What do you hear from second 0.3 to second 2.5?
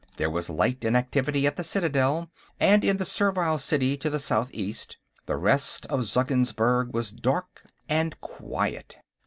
was light and activity at the Citadel,